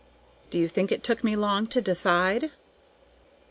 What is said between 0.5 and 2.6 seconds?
you think it took me long to decide?